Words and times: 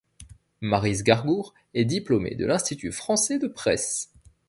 Maryse 0.61 1.03
Gargour 1.03 1.53
est 1.75 1.85
diplômée 1.85 2.33
de 2.33 2.47
l'Institut 2.47 2.91
français 2.91 3.37
de 3.37 3.45
Presse. 3.47 4.11